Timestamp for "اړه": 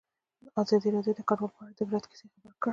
1.63-1.73